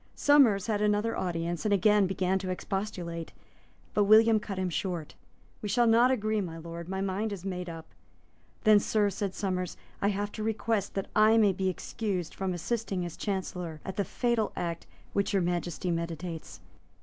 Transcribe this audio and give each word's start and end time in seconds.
Somers 0.15 0.65
had 0.65 0.81
another 0.81 1.15
audience, 1.15 1.63
and 1.63 1.71
again 1.71 2.07
began 2.07 2.39
to 2.39 2.49
expostulate. 2.49 3.33
But 3.93 4.05
William 4.05 4.39
cut 4.39 4.57
him 4.57 4.71
short. 4.71 5.13
"We 5.61 5.69
shall 5.69 5.85
not 5.85 6.09
agree, 6.09 6.41
my 6.41 6.57
Lord; 6.57 6.89
my 6.89 7.01
mind 7.01 7.31
is 7.31 7.45
made 7.45 7.69
up." 7.69 7.85
"Then, 8.63 8.79
Sir," 8.79 9.11
said 9.11 9.35
Somers, 9.35 9.77
"I 10.01 10.07
have 10.07 10.31
to 10.31 10.41
request 10.43 10.95
that 10.95 11.05
I 11.15 11.37
may 11.37 11.53
be 11.53 11.69
excused 11.69 12.33
from 12.33 12.51
assisting 12.51 13.05
as 13.05 13.15
Chancellor 13.15 13.79
at 13.85 13.95
the 13.95 14.03
fatal 14.03 14.51
act 14.55 14.87
which 15.13 15.33
Your 15.33 15.41
Majesty 15.43 15.91
meditates. 15.91 16.61